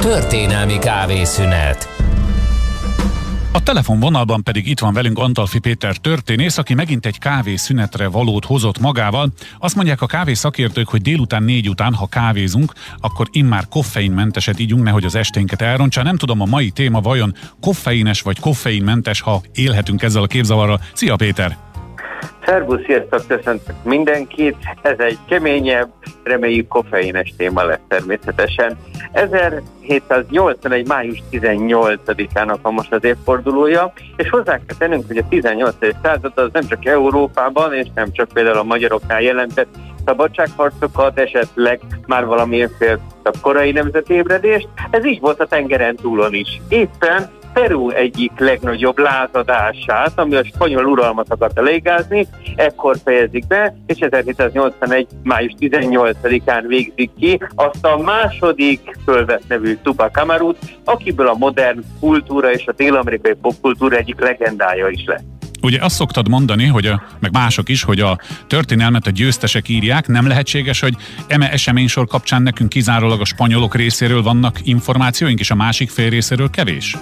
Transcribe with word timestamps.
Történelmi 0.00 0.78
kávészünet 0.78 1.88
a 3.52 3.62
telefonvonalban 3.62 4.42
pedig 4.42 4.68
itt 4.68 4.78
van 4.78 4.92
velünk 4.92 5.18
Antalfi 5.18 5.58
Péter 5.58 5.96
történész, 5.96 6.58
aki 6.58 6.74
megint 6.74 7.06
egy 7.06 7.18
kávé 7.18 7.56
szünetre 7.56 8.08
valót 8.08 8.44
hozott 8.44 8.78
magával. 8.78 9.32
Azt 9.58 9.74
mondják 9.74 10.02
a 10.02 10.06
kávé 10.06 10.34
szakértők, 10.34 10.88
hogy 10.88 11.02
délután 11.02 11.42
négy 11.42 11.68
után, 11.68 11.94
ha 11.94 12.06
kávézunk, 12.06 12.72
akkor 13.00 13.28
immár 13.30 13.68
koffeinmenteset 13.68 14.58
ígyunk, 14.58 14.82
nehogy 14.82 15.04
az 15.04 15.14
esténket 15.14 15.62
elrontsa. 15.62 16.02
Nem 16.02 16.16
tudom, 16.16 16.40
a 16.40 16.44
mai 16.44 16.70
téma 16.70 17.00
vajon 17.00 17.34
koffeines 17.60 18.22
vagy 18.22 18.40
koffeinmentes, 18.40 19.20
ha 19.20 19.42
élhetünk 19.54 20.02
ezzel 20.02 20.22
a 20.22 20.26
képzavarral. 20.26 20.80
Szia 20.92 21.16
Péter! 21.16 21.69
Szervusz, 22.50 22.84
sziasztok, 22.84 23.26
köszöntök 23.26 23.74
mindenkit. 23.84 24.56
Ez 24.82 24.98
egy 24.98 25.18
keményebb, 25.28 25.88
reméljük 26.22 26.68
koffeines 26.68 27.34
téma 27.36 27.64
lesz 27.64 27.78
természetesen. 27.88 28.78
1781. 29.12 30.86
május 30.86 31.22
18-ának 31.30 32.58
a 32.62 32.70
most 32.70 32.92
az 32.92 33.04
évfordulója, 33.04 33.92
és 34.16 34.30
hozzá 34.30 34.52
kell 34.52 34.76
tennünk, 34.78 35.06
hogy 35.06 35.16
a 35.16 35.28
18. 35.28 35.76
század 36.02 36.32
az 36.34 36.48
nem 36.52 36.66
csak 36.68 36.86
Európában, 36.86 37.74
és 37.74 37.86
nem 37.94 38.12
csak 38.12 38.28
például 38.28 38.58
a 38.58 38.62
magyaroknál 38.62 39.20
jelentett 39.20 39.74
szabadságharcokat, 40.04 41.18
esetleg 41.18 41.80
már 42.06 42.24
valamilyen 42.24 42.70
korai 43.40 43.72
nemzetébredést. 43.72 44.68
Ez 44.90 45.04
így 45.04 45.20
volt 45.20 45.40
a 45.40 45.46
tengeren 45.46 45.96
túlon 45.96 46.34
is. 46.34 46.60
Éppen 46.68 47.30
Peru 47.52 47.90
egyik 47.90 48.32
legnagyobb 48.38 48.98
lázadását, 48.98 50.12
ami 50.14 50.34
a 50.34 50.44
spanyol 50.44 50.84
uralmat 50.84 51.26
akarta 51.30 51.62
légázni, 51.62 52.26
ekkor 52.56 52.96
fejezik 53.04 53.46
be, 53.46 53.76
és 53.86 53.98
1781. 53.98 55.06
május 55.22 55.52
18-án 55.58 56.64
végzik 56.66 57.10
ki 57.18 57.40
azt 57.54 57.84
a 57.84 57.96
második 57.96 58.96
fölvett 59.04 59.48
nevű 59.48 59.76
Tupac 59.82 60.18
Amarut, 60.18 60.58
akiből 60.84 61.28
a 61.28 61.34
modern 61.34 61.80
kultúra 62.00 62.52
és 62.52 62.66
a 62.66 62.72
dél-amerikai 62.72 63.34
popkultúra 63.34 63.96
egyik 63.96 64.20
legendája 64.20 64.88
is 64.88 65.04
lett. 65.06 65.24
Ugye 65.62 65.78
azt 65.84 65.94
szoktad 65.94 66.28
mondani, 66.28 66.66
hogy 66.66 66.86
a, 66.86 67.02
meg 67.18 67.32
mások 67.32 67.68
is, 67.68 67.82
hogy 67.82 68.00
a 68.00 68.18
történelmet 68.46 69.06
a 69.06 69.10
győztesek 69.10 69.68
írják. 69.68 70.06
Nem 70.06 70.26
lehetséges, 70.26 70.80
hogy 70.80 70.96
eme 71.26 71.50
eseménysor 71.50 72.06
kapcsán 72.06 72.42
nekünk 72.42 72.68
kizárólag 72.68 73.20
a 73.20 73.24
spanyolok 73.24 73.74
részéről 73.74 74.22
vannak 74.22 74.58
információink, 74.62 75.40
és 75.40 75.50
a 75.50 75.54
másik 75.54 75.90
fél 75.90 76.10
részéről 76.10 76.50
kevés? 76.50 76.96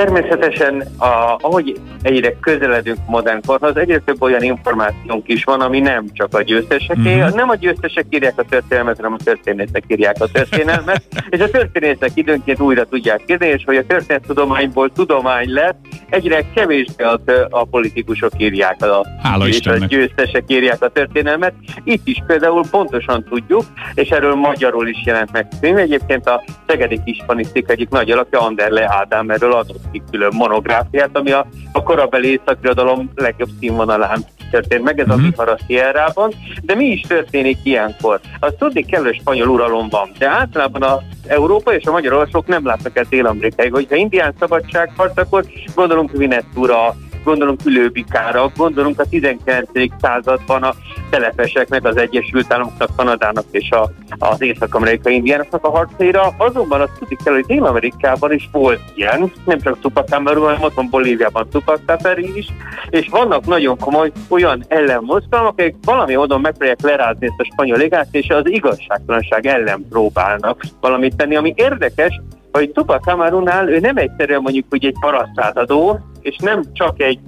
Természetesen, 0.00 0.80
a, 0.98 1.36
ahogy 1.40 1.80
egyre 2.02 2.36
közeledünk 2.40 2.98
modern 3.06 3.40
korhoz, 3.46 3.76
egyre 3.76 3.98
több 3.98 4.22
olyan 4.22 4.42
információnk 4.42 5.28
is 5.28 5.44
van, 5.44 5.60
ami 5.60 5.80
nem 5.80 6.04
csak 6.12 6.34
a 6.34 6.42
győzteseké, 6.42 7.18
uh-huh. 7.18 7.34
nem 7.34 7.48
a 7.48 7.54
győztesek 7.54 8.06
írják 8.10 8.32
a 8.36 8.42
történelmet, 8.42 8.96
hanem 8.96 9.12
a 9.12 9.24
történészek 9.24 9.84
írják 9.86 10.16
a 10.18 10.26
történelmet, 10.32 11.02
és 11.30 11.40
a 11.40 11.50
történészek 11.50 12.10
időnként 12.14 12.60
újra 12.60 12.84
tudják 12.84 13.22
írni, 13.26 13.46
és 13.46 13.62
hogy 13.66 13.76
a 13.76 13.86
történettudományból 13.86 14.92
tudomány 14.92 15.52
lett, 15.52 15.78
egyre 16.10 16.44
kevésbé 16.54 17.04
a, 17.04 17.20
a 17.50 17.64
politikusok 17.64 18.32
írják 18.36 18.82
a, 18.82 19.06
Hála 19.22 19.46
és 19.46 19.66
a 19.66 19.76
győztesek 19.76 20.44
írják 20.46 20.82
a 20.82 20.88
történelmet. 20.88 21.54
Itt 21.84 22.06
is 22.06 22.22
például 22.26 22.62
pontosan 22.70 23.24
tudjuk, 23.24 23.62
és 23.94 24.08
erről 24.08 24.34
magyarul 24.34 24.88
is 24.88 25.02
jelent 25.04 25.32
meg. 25.32 25.48
Egyébként 25.60 26.26
a 26.26 26.42
Szegedi 26.66 27.00
Kispanisztik 27.04 27.70
egyik 27.70 27.88
nagy 27.88 28.10
alapja 28.10 28.40
Anderle 28.40 28.94
Ádám 28.98 29.30
erről 29.30 29.52
adott 29.52 29.89
ki 29.92 30.02
külön 30.10 30.32
monográfiát, 30.34 31.10
ami 31.12 31.30
a, 31.30 31.46
a 31.72 31.82
korabeli 31.82 32.30
északirodalom 32.30 33.10
legjobb 33.14 33.48
színvonalán 33.60 34.24
történt 34.50 34.82
meg, 34.82 34.98
ez 34.98 35.06
uh-huh. 35.06 35.22
a 35.22 35.28
Vihar 35.28 35.48
a 35.48 35.58
Sierrában, 35.66 36.32
de 36.62 36.74
mi 36.74 36.84
is 36.84 37.00
történik 37.00 37.58
ilyenkor? 37.62 38.20
Azt 38.38 38.56
tudni 38.56 38.84
kell, 38.84 39.02
hogy 39.02 39.18
spanyol 39.20 39.48
uralom 39.48 39.88
van, 39.88 40.10
de 40.18 40.28
általában 40.28 40.82
az 40.82 40.98
Európa 41.26 41.74
és 41.74 41.84
a 41.84 41.90
magyar 41.90 42.12
olvasók 42.12 42.46
nem 42.46 42.66
látnak 42.66 42.96
el 42.96 43.06
Dél-Amerikáig. 43.08 43.72
Hogyha 43.72 43.96
indián 43.96 44.34
szabadságharc, 44.38 45.18
akkor 45.18 45.44
gondolunk 45.74 46.12
Vinettúra, 46.12 46.96
gondolunk 47.24 47.60
Ülőbikára, 47.64 48.52
gondolunk 48.56 49.00
a 49.00 49.04
19. 49.04 49.70
században 50.00 50.62
a 50.62 50.74
telepeseknek, 51.10 51.84
az 51.84 51.96
Egyesült 51.96 52.52
Államoknak, 52.52 52.96
Kanadának 52.96 53.44
és 53.50 53.70
a, 53.70 53.90
az 54.18 54.42
észak-amerikai 54.42 55.14
indiánoknak 55.14 55.64
a 55.64 55.70
harcaira. 55.70 56.34
Azonban 56.38 56.80
azt 56.80 56.98
tudni 56.98 57.16
kell, 57.24 57.34
hogy 57.34 57.44
Dél-Amerikában 57.44 58.32
is 58.32 58.48
volt 58.52 58.80
ilyen, 58.94 59.32
nem 59.44 59.60
csak 59.60 59.80
Tupac 59.80 60.12
Amaru, 60.12 60.42
hanem 60.42 60.62
ott 60.62 60.74
van 60.74 60.88
Bolíviában 60.90 61.48
Tupac 61.48 61.80
Taperi 61.86 62.36
is, 62.36 62.46
és 62.90 63.08
vannak 63.08 63.46
nagyon 63.46 63.78
komoly 63.78 64.12
olyan 64.28 64.64
ellenmozgalmak, 64.68 65.58
akik 65.58 65.76
valami 65.84 66.14
módon 66.14 66.40
megpróbálják 66.40 66.82
lerázni 66.82 67.26
ezt 67.26 67.40
a 67.40 67.48
spanyol 67.52 67.78
ligát, 67.78 68.08
és 68.10 68.28
az 68.28 68.42
igazságtalanság 68.46 69.46
ellen 69.46 69.86
próbálnak 69.88 70.62
valamit 70.80 71.16
tenni, 71.16 71.36
ami 71.36 71.52
érdekes, 71.56 72.20
hogy 72.52 72.70
Tupac 72.70 73.08
Amarunál 73.08 73.68
ő 73.68 73.78
nem 73.78 73.96
egyszerűen 73.96 74.40
mondjuk, 74.40 74.66
hogy 74.68 74.84
egy 74.84 74.96
parasztátadó, 75.00 76.00
és 76.22 76.36
nem 76.36 76.62
csak 76.72 77.00
egy 77.02 77.18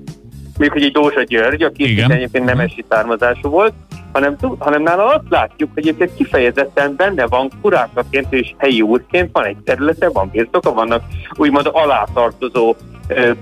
mondjuk, 0.59 0.73
hogy 0.73 0.83
egy 0.83 0.93
Dózsa 0.93 1.23
György, 1.23 1.63
aki 1.63 1.91
Igen. 1.91 2.11
egyébként 2.11 2.45
nemesi 2.45 2.85
származású 2.89 3.49
volt, 3.49 3.73
hanem, 4.13 4.37
hanem 4.59 4.83
nála 4.83 5.07
azt 5.07 5.29
látjuk, 5.29 5.71
hogy 5.75 5.87
egyébként 5.87 6.15
kifejezetten 6.15 6.95
benne 6.97 7.27
van 7.27 7.51
kurákaként 7.63 8.33
és 8.33 8.55
helyi 8.59 8.83
úrként, 8.83 9.29
van 9.33 9.45
egy 9.45 9.57
területe, 9.65 10.09
van 10.09 10.29
birtoka, 10.33 10.73
vannak 10.73 11.03
úgymond 11.37 11.69
alátartozó 11.73 12.75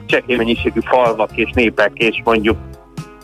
csekély 0.07 0.37
mennyiségű 0.37 0.81
falvak 0.81 1.37
és 1.37 1.51
népek 1.55 1.91
és 1.95 2.21
mondjuk 2.25 2.57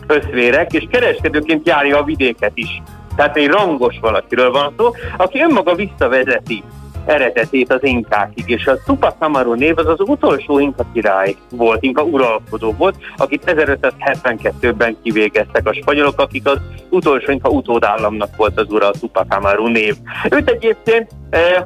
összvérek, 0.07 0.73
és 0.73 0.87
kereskedőként 0.91 1.67
járja 1.67 1.97
a 1.97 2.03
vidéket 2.03 2.51
is. 2.53 2.81
Tehát 3.15 3.37
egy 3.37 3.47
rangos 3.47 3.99
valakiről 4.01 4.51
van 4.51 4.73
szó, 4.77 4.91
aki 5.17 5.41
önmaga 5.41 5.75
visszavezeti 5.75 6.63
eredetét 7.07 7.73
az 7.73 7.83
inkákig, 7.83 8.49
és 8.49 8.67
a 8.67 8.77
Tupac 8.85 9.15
Amaru 9.19 9.53
név 9.53 9.77
az 9.77 9.87
az 9.87 9.99
utolsó 9.99 10.59
inka 10.59 10.85
király 10.93 11.35
volt, 11.51 11.83
inka 11.83 12.03
uralkodó 12.03 12.73
volt, 12.77 12.95
akit 13.17 13.43
1572-ben 13.45 14.97
kivégeztek 15.03 15.67
a 15.67 15.73
spanyolok, 15.73 16.19
akik 16.19 16.47
az 16.47 16.59
utolsó 16.89 17.31
inka 17.31 17.49
utódállamnak 17.49 18.35
volt 18.35 18.59
az 18.59 18.71
ura 18.71 18.87
a 18.87 18.93
Tupac 18.99 19.35
Amaru 19.35 19.67
név. 19.67 19.95
Őt 20.29 20.49
egyébként 20.49 21.11
eh, 21.29 21.63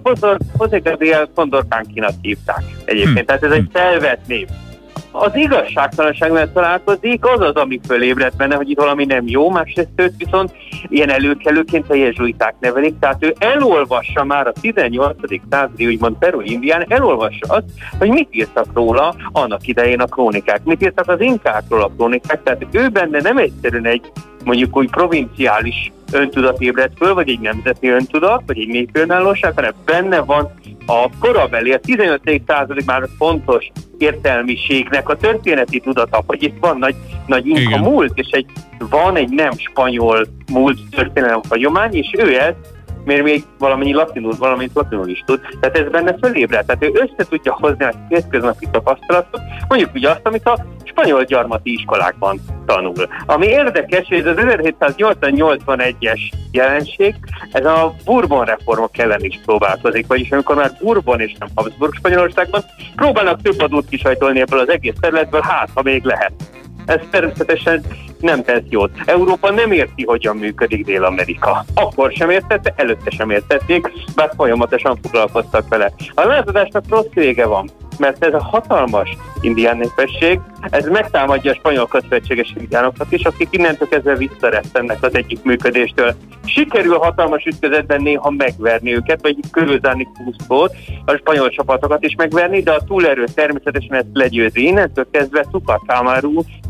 José 0.59 0.79
Gabriel 0.79 1.29
Condorcánkinak 1.35 2.13
hívták 2.21 2.63
egyébként, 2.85 3.19
hm. 3.19 3.25
tehát 3.25 3.43
ez 3.43 3.51
egy 3.51 3.67
felvett 3.71 4.27
név 4.27 4.47
az 5.11 5.35
igazságtalanság 5.35 6.31
mert 6.31 6.53
találkozik, 6.53 7.25
az 7.25 7.39
az, 7.39 7.55
ami 7.55 7.79
fölébredt 7.87 8.35
benne, 8.35 8.55
hogy 8.55 8.69
itt 8.69 8.79
valami 8.79 9.05
nem 9.05 9.27
jó, 9.27 9.49
másrészt 9.49 9.89
őt 9.95 10.13
viszont 10.17 10.51
ilyen 10.87 11.09
előkelőként 11.09 11.89
a 11.89 11.95
jezsuiták 11.95 12.55
nevelik, 12.59 12.99
tehát 12.99 13.23
ő 13.25 13.35
elolvassa 13.39 14.23
már 14.23 14.47
a 14.47 14.51
18. 14.61 15.15
századi, 15.49 15.87
úgymond 15.87 16.17
Peru 16.17 16.41
Indián, 16.41 16.85
elolvassa 16.87 17.45
azt, 17.47 17.65
hogy 17.99 18.09
mit 18.09 18.27
írtak 18.31 18.65
róla 18.73 19.15
annak 19.31 19.67
idején 19.67 19.99
a 19.99 20.05
krónikák, 20.05 20.63
mit 20.63 20.83
írtak 20.83 21.07
az 21.07 21.21
inkákról 21.21 21.81
a 21.81 21.91
krónikák, 21.97 22.43
tehát 22.43 22.65
ő 22.71 22.87
benne 22.87 23.21
nem 23.21 23.37
egyszerűen 23.37 23.85
egy 23.85 24.11
mondjuk 24.43 24.77
úgy 24.77 24.89
provinciális 24.89 25.91
öntudat 26.11 26.61
ébredt 26.61 26.97
föl, 26.97 27.13
vagy 27.13 27.29
egy 27.29 27.39
nemzeti 27.39 27.87
öntudat, 27.87 28.43
vagy 28.45 28.59
egy 28.59 28.67
népönállóság, 28.67 29.53
hanem 29.55 29.73
benne 29.85 30.19
van 30.19 30.53
a 30.85 31.09
korabeli, 31.19 31.71
a 31.71 31.79
15. 31.79 32.41
századi 32.47 32.81
már 32.85 33.07
fontos 33.17 33.71
értelmiségnek 33.97 35.09
a 35.09 35.15
történeti 35.15 35.79
tudata, 35.79 36.23
hogy 36.27 36.43
itt 36.43 36.55
van 36.59 36.77
nagy, 36.77 36.95
nagy 37.27 37.47
inka 37.47 37.77
múlt, 37.77 38.11
és 38.15 38.27
egy, 38.29 38.45
van 38.89 39.15
egy 39.15 39.29
nem 39.29 39.51
spanyol 39.57 40.27
múlt 40.51 40.79
történelem 40.89 41.41
hagyomány, 41.49 41.95
és 41.95 42.11
ő 42.17 42.39
ezt 42.39 42.55
mert 43.05 43.23
még 43.23 43.43
valamennyi 43.57 43.93
latinul, 43.93 44.33
valamint 44.39 44.71
latinul 44.73 45.07
is 45.07 45.23
tud. 45.25 45.39
Tehát 45.59 45.77
ez 45.77 45.89
benne 45.89 46.15
fölébred. 46.21 46.65
Tehát 46.65 46.83
ő 46.83 46.91
össze 46.93 47.29
tudja 47.29 47.57
hozni 47.59 47.83
a 47.83 47.93
hétköznapi 48.09 48.67
tapasztalatot, 48.71 49.41
mondjuk 49.67 49.93
ugye 49.93 50.09
azt, 50.09 50.21
amit 50.23 50.45
a 50.45 50.65
spanyol 50.83 51.23
gyarmati 51.23 51.73
iskolákban 51.73 52.39
tanul. 52.65 53.07
Ami 53.25 53.47
érdekes, 53.47 54.07
hogy 54.07 54.17
ez 54.17 54.25
az 54.25 54.35
1780-81-es 54.37 56.19
jelenség, 56.51 57.15
ez 57.51 57.65
a 57.65 57.95
Bourbon 58.05 58.45
reformok 58.45 58.97
ellen 58.97 59.23
is 59.23 59.39
próbálkozik, 59.45 60.07
vagyis 60.07 60.31
amikor 60.31 60.55
már 60.55 60.71
Bourbon 60.79 61.19
és 61.19 61.35
nem 61.39 61.49
Habsburg 61.55 61.93
Spanyolországban 61.93 62.61
próbálnak 62.95 63.41
több 63.41 63.59
adót 63.59 63.89
kisajtolni 63.89 64.39
ebből 64.39 64.59
az 64.59 64.69
egész 64.69 64.95
területből, 64.99 65.41
hát 65.41 65.69
ha 65.73 65.81
még 65.81 66.03
lehet. 66.03 66.31
Ez 66.91 66.99
természetesen 67.09 67.85
nem 68.19 68.43
tesz 68.43 68.63
jót. 68.69 68.91
Európa 69.05 69.51
nem 69.51 69.71
érti, 69.71 70.03
hogyan 70.05 70.37
működik 70.37 70.85
Dél-Amerika. 70.85 71.65
Akkor 71.73 72.11
sem 72.11 72.29
értette, 72.29 72.73
előtte 72.75 73.09
sem 73.09 73.29
értették, 73.29 73.91
bár 74.15 74.31
folyamatosan 74.35 74.97
foglalkoztak 75.01 75.67
vele. 75.67 75.93
A 76.13 76.25
lázadásnak 76.25 76.83
rossz 76.89 77.13
vége 77.13 77.45
van, 77.45 77.69
mert 78.01 78.25
ez 78.25 78.33
a 78.33 78.43
hatalmas 78.43 79.17
indián 79.41 79.77
népesség, 79.77 80.39
ez 80.69 80.85
megtámadja 80.85 81.51
a 81.51 81.55
spanyol 81.55 81.87
közvetséges 81.87 82.53
indiánokat 82.57 83.11
is, 83.11 83.23
akik 83.23 83.47
innentől 83.51 83.87
kezdve 83.87 84.15
visszarettennek 84.15 85.03
az 85.03 85.15
együttműködéstől. 85.15 86.15
Sikerül 86.45 86.97
hatalmas 86.97 87.45
ütközetben 87.45 88.01
néha 88.01 88.29
megverni 88.29 88.95
őket, 88.95 89.21
vagy 89.21 89.37
körülzárni 89.51 90.07
Cusco-t, 90.13 90.75
a 91.05 91.15
spanyol 91.15 91.49
csapatokat 91.49 92.03
is 92.03 92.15
megverni, 92.15 92.61
de 92.61 92.71
a 92.71 92.83
túlerő 92.83 93.23
természetesen 93.35 93.95
ezt 93.95 94.07
legyőzi. 94.13 94.65
Innentől 94.65 95.07
kezdve 95.11 95.45
Tupac 95.51 95.81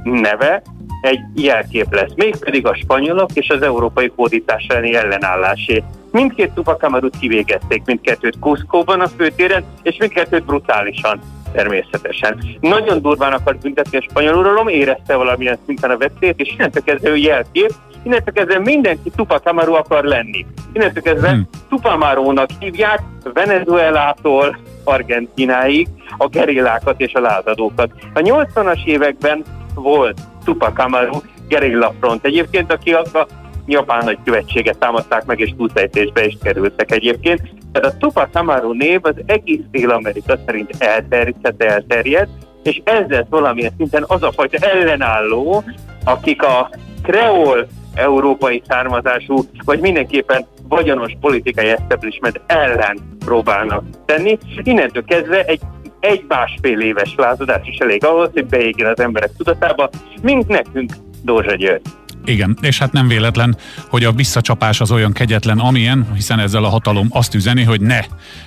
neve 0.04 0.62
egy 1.02 1.20
jelkép 1.36 1.94
lesz, 1.94 2.12
mégpedig 2.16 2.66
a 2.66 2.76
spanyolok 2.76 3.30
és 3.34 3.50
az 3.50 3.62
európai 3.62 4.12
hódítás 4.16 4.66
elleni 4.70 4.96
ellenállásé. 4.96 5.84
Mindkét 6.12 6.52
tupakamarut 6.52 7.18
kivégezték, 7.20 7.86
mindkettőt 7.86 8.40
Kuszkóban 8.40 9.02
a 9.02 9.08
főtéren, 9.08 9.64
és 9.84 9.98
mindkettőt 9.98 10.46
brutálisan 10.46 11.20
természetesen. 11.52 12.44
Nagyon 12.60 13.02
durván 13.02 13.34
akart 13.34 13.62
büntetni 13.62 13.98
a 13.98 14.06
spanyol 14.10 14.38
uralom, 14.38 14.68
érezte 14.68 15.16
valamilyen 15.16 15.58
szinten 15.66 15.90
a 15.90 15.98
veszélyt, 15.98 16.40
és 16.40 16.54
innentől 16.54 16.84
kezdve 16.84 17.10
ő 17.10 17.16
jelkép, 17.16 17.72
innentől 18.04 18.34
kezdve 18.34 18.60
mindenki 18.60 19.12
Tupac 19.16 19.46
Amaru 19.46 19.74
akar 19.74 20.04
lenni. 20.04 20.46
Innentől 20.74 21.04
kezdve 21.04 21.30
hmm. 21.30 21.48
Tupamarónak 21.70 22.50
hívják 22.60 23.02
Venezuelától 23.34 24.58
Argentináig 24.84 25.88
a 26.18 26.28
gerillákat 26.28 27.02
és 27.02 27.14
a 27.14 27.20
lázadókat. 27.20 27.92
A 28.14 28.20
80-as 28.20 28.86
években 28.86 29.44
volt 29.74 30.20
Tupac 30.44 30.80
Amaru 30.80 31.22
gerilla 31.48 31.94
front 32.00 32.26
egyébként, 32.26 32.72
aki 32.72 32.94
a, 32.94 33.02
a 33.14 33.28
japán 33.68 34.04
nagy 34.04 34.18
követséget 34.24 34.78
támadták 34.78 35.26
meg, 35.26 35.40
és 35.40 35.54
túlszejtésbe 35.58 36.26
is 36.26 36.38
kerültek 36.44 36.92
egyébként. 36.92 37.42
Tehát 37.72 37.94
a 37.94 37.98
Tupac 37.98 38.36
Amaru 38.36 38.74
név 38.74 39.00
az 39.02 39.16
egész 39.26 39.62
Dél-Amerika 39.72 40.38
szerint 40.46 40.76
elterjedt, 40.80 41.64
elterjedt, 41.64 42.30
és 42.64 42.82
ezzel 42.84 43.28
valamilyen 43.30 43.74
szinten 43.78 44.04
az 44.08 44.24
a 44.24 44.32
fajta 44.32 44.68
ellenálló, 44.68 45.64
akik 46.04 46.44
a 46.44 46.70
kreol 47.04 47.68
európai 47.94 48.62
származású, 48.68 49.44
vagy 49.66 49.80
mindenképpen 49.80 50.46
vagyonos 50.68 51.12
politikai 51.20 51.68
establishment 51.68 52.42
ellen 52.46 53.00
próbálnak 53.26 53.84
tenni. 54.06 54.38
Innentől 54.64 55.04
kezdve 55.04 55.44
egy 55.44 55.62
egy 56.02 56.26
másfél 56.28 56.80
éves 56.80 57.14
lázadás 57.18 57.68
is 57.68 57.78
elég 57.78 58.06
ahhoz, 58.06 58.30
hogy 58.34 58.46
beégjen 58.46 58.92
az 58.92 59.00
emberek 59.00 59.32
tudatába, 59.38 59.90
mint 60.22 60.48
nekünk 60.48 60.92
Dózsa 61.24 61.56
György. 61.56 61.82
Igen, 62.26 62.58
és 62.62 62.80
hát 62.80 62.92
nem 62.92 63.08
véletlen, 63.08 63.58
hogy 63.90 64.04
a 64.04 64.12
visszacsapás 64.12 64.82
az 64.82 64.92
olyan 64.92 65.12
kegyetlen, 65.12 65.60
amilyen, 65.60 66.08
hiszen 66.14 66.40
ezzel 66.40 66.64
a 66.64 66.70
hatalom 66.70 67.08
azt 67.10 67.36
üzeni, 67.36 67.64
hogy 67.64 67.82
ne, 67.82 68.00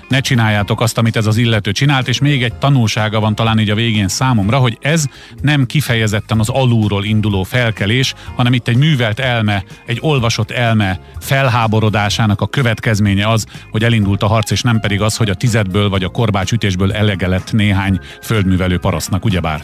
ne 0.09 0.21
csináljátok 0.21 0.81
azt, 0.81 0.99
amit 0.99 1.17
ez 1.17 1.26
az 1.26 1.37
illető 1.37 1.73
csinált, 1.73 2.09
és 2.09 2.21
még 2.21 2.43
egy 2.43 2.55
tanulsága 2.55 3.21
van 3.21 3.35
talán 3.35 3.59
így 3.59 3.71
a 3.71 3.75
végén 3.75 4.09
számomra, 4.09 4.56
hogy 4.56 4.79
ez 4.81 5.05
nem 5.43 5.67
kifejezetten 5.67 6.38
az 6.38 6.49
alulról 6.49 7.05
induló 7.05 7.43
felkelés, 7.43 8.15
hanem 8.37 8.53
itt 8.53 8.69
egy 8.69 8.76
művelt 8.76 9.21
elme, 9.21 9.65
egy 9.87 9.99
olvasott 10.00 10.50
elme 10.50 11.00
felháborodásának 11.20 12.41
a 12.41 12.47
következménye 12.47 13.29
az, 13.29 13.47
hogy 13.70 13.85
elindult 13.85 14.23
a 14.23 14.27
harc, 14.27 14.50
és 14.50 14.62
nem 14.62 14.81
pedig 14.81 15.00
az, 15.00 15.17
hogy 15.17 15.31
a 15.31 15.35
tizedből 15.35 15.88
vagy 15.88 16.05
a 16.05 16.09
korbácsütésből 16.09 16.93
elege 16.93 17.29
lett 17.29 17.53
néhány 17.53 17.99
földművelő 18.23 18.79
parasztnak, 18.79 19.25
ugyebár? 19.25 19.61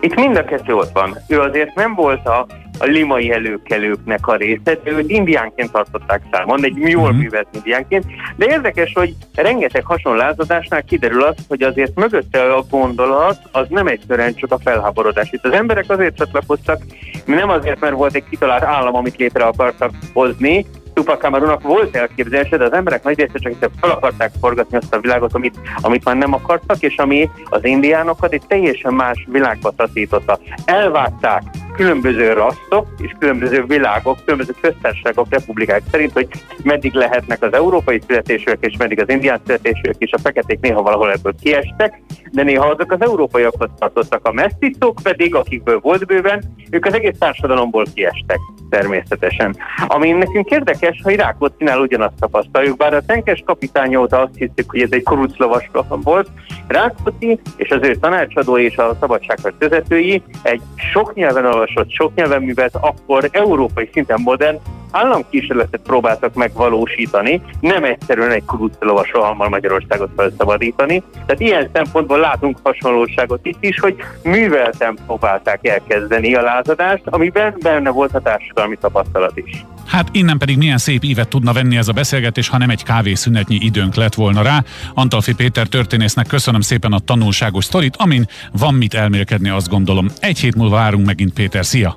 Itt 0.00 0.14
mind 0.14 0.36
a 0.36 0.44
kettő 0.44 0.74
ott 0.74 0.90
van. 0.92 1.18
Ő 1.28 1.40
azért 1.40 1.74
nem 1.74 1.94
volt 1.94 2.26
a, 2.26 2.46
a 2.78 2.84
limai 2.84 3.32
előkelőknek 3.32 4.26
a 4.26 4.36
része, 4.36 4.78
őt 4.84 5.10
indiánként 5.10 5.72
tartották 5.72 6.22
számon, 6.30 6.64
egy 6.64 6.76
jól 6.76 7.02
uh-huh. 7.02 7.18
művelt 7.18 7.48
indiánként, 7.52 8.04
de 8.36 8.46
érdekes, 8.46 8.92
hogy 8.94 9.14
rengeteg 9.34 9.84
hasonlázadásnál 9.84 10.84
kiderül 10.84 11.22
az, 11.22 11.34
hogy 11.48 11.62
azért 11.62 11.94
mögötte 11.94 12.54
a 12.54 12.64
gondolat 12.70 13.38
az 13.52 13.66
nem 13.68 13.86
egyszerűen 13.86 14.34
csak 14.34 14.52
a 14.52 14.58
felháborodás. 14.58 15.32
Itt 15.32 15.44
az 15.44 15.52
emberek 15.52 15.90
azért 15.90 16.16
csatlakoztak, 16.16 16.82
nem 17.24 17.48
azért, 17.48 17.80
mert 17.80 17.94
volt 17.94 18.14
egy 18.14 18.28
kitalált 18.30 18.62
állam, 18.62 18.94
amit 18.94 19.16
létre 19.16 19.44
akartak 19.44 19.90
hozni, 20.12 20.66
Tupac 20.94 21.24
Amarunak 21.24 21.62
volt 21.62 21.96
elképzelése, 21.96 22.56
de 22.56 22.64
az 22.64 22.72
emberek 22.72 23.02
nagy 23.02 23.18
része 23.18 23.38
csak 23.38 23.70
fel 23.80 23.90
akarták 23.90 24.32
forgatni 24.40 24.76
azt 24.76 24.94
a 24.94 25.00
világot, 25.00 25.34
amit, 25.34 25.58
amit 25.80 26.04
már 26.04 26.16
nem 26.16 26.32
akartak, 26.32 26.80
és 26.80 26.96
ami 26.96 27.30
az 27.44 27.64
indiánokat 27.64 28.32
egy 28.32 28.42
teljesen 28.46 28.94
más 28.94 29.26
világba 29.30 29.72
taszította. 29.76 30.38
Elvágták 30.64 31.42
különböző 31.76 32.32
rasszok 32.32 32.86
és 32.98 33.14
különböző 33.18 33.64
világok, 33.66 34.18
különböző 34.24 34.52
köztársaságok, 34.60 35.26
republikák 35.30 35.82
szerint, 35.90 36.12
hogy 36.12 36.28
meddig 36.62 36.92
lehetnek 36.92 37.42
az 37.42 37.52
európai 37.52 38.00
születésűek 38.06 38.58
és 38.60 38.76
meddig 38.76 39.00
az 39.00 39.08
indián 39.08 39.40
születésűek, 39.44 39.94
és 39.98 40.12
a 40.12 40.18
feketék 40.18 40.60
néha 40.60 40.82
valahol 40.82 41.12
ebből 41.12 41.34
kiestek, 41.42 42.02
de 42.32 42.42
néha 42.42 42.66
azok 42.66 42.92
az 42.92 43.00
európaiakhoz 43.00 43.68
tartoztak. 43.78 44.26
A 44.26 44.32
mesztisztók 44.32 44.98
pedig, 45.02 45.34
akikből 45.34 45.80
volt 45.80 46.06
bőven, 46.06 46.42
ők 46.70 46.86
az 46.86 46.94
egész 46.94 47.18
társadalomból 47.18 47.84
kiestek 47.94 48.38
természetesen. 48.70 49.56
Ami 49.86 50.10
nekünk 50.10 50.50
érdekes, 50.50 51.00
hogy 51.02 51.16
Rákóczinál 51.16 51.80
ugyanazt 51.80 52.14
tapasztaljuk, 52.20 52.76
bár 52.76 52.94
a 52.94 53.04
tenkes 53.06 53.42
kapitány 53.46 53.96
óta 53.96 54.20
azt 54.20 54.36
hiszük, 54.36 54.70
hogy 54.70 54.80
ez 54.80 54.90
egy 54.90 55.02
kuruclovas 55.02 55.70
volt, 55.88 56.28
Rákóczi 56.66 57.40
és 57.56 57.70
az 57.70 57.78
ő 57.82 57.94
tanácsadó 57.94 58.58
és 58.58 58.76
a 58.76 58.96
szabadságharc 59.00 59.54
vezetői 59.58 60.22
egy 60.42 60.60
sok 60.92 61.14
nyelven 61.14 61.44
olvasott, 61.64 61.92
sok 61.92 62.14
nyelven 62.14 62.42
művelt, 62.42 62.74
akkor 62.80 63.28
európai 63.32 63.88
szinten 63.92 64.20
modern 64.20 64.58
államkísérletet 64.90 65.80
próbáltak 65.80 66.34
megvalósítani, 66.34 67.40
nem 67.60 67.84
egyszerűen 67.84 68.30
egy 68.30 68.44
kuruclovas 68.44 69.12
rohammal 69.12 69.48
Magyarországot 69.48 70.10
felszabadítani. 70.16 71.02
Tehát 71.12 71.40
ilyen 71.40 71.70
szempontból 71.72 72.18
látunk 72.18 72.58
hasonlóságot 72.62 73.46
itt 73.46 73.64
is, 73.64 73.80
hogy 73.80 73.96
művelten 74.22 74.98
próbálták 75.06 75.66
elkezdeni 75.66 76.34
a 76.34 76.42
lázadást, 76.42 77.02
amiben 77.04 77.54
benne 77.62 77.90
volt 77.90 78.14
a 78.14 78.20
társadalmi 78.20 78.76
tapasztalat 78.76 79.36
is. 79.36 79.64
Hát 79.94 80.08
innen 80.12 80.38
pedig 80.38 80.56
milyen 80.56 80.78
szép 80.78 81.04
ívet 81.04 81.28
tudna 81.28 81.52
venni 81.52 81.76
ez 81.76 81.88
a 81.88 81.92
beszélgetés, 81.92 82.48
ha 82.48 82.58
nem 82.58 82.70
egy 82.70 82.82
kávészünetnyi 82.82 83.58
időnk 83.60 83.94
lett 83.94 84.14
volna 84.14 84.42
rá. 84.42 84.64
Antalfi 84.94 85.34
Péter 85.34 85.66
történésznek 85.66 86.26
köszönöm 86.26 86.60
szépen 86.60 86.92
a 86.92 86.98
tanulságos 86.98 87.64
sztorit, 87.64 87.96
amin 87.96 88.26
van 88.52 88.74
mit 88.74 88.94
elmélkedni, 88.94 89.48
azt 89.48 89.68
gondolom. 89.68 90.08
Egy 90.20 90.38
hét 90.38 90.54
múlva 90.54 90.76
várunk 90.76 91.06
megint 91.06 91.32
Péter, 91.32 91.64
szia! 91.64 91.96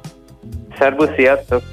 Szerbusz, 0.79 1.09
sziasztok! 1.15 1.63